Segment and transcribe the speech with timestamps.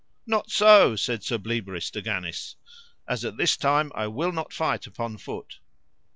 [0.25, 2.55] Not so, said Sir Bleoberis de Ganis,
[3.07, 5.59] as at this time I will not fight upon foot.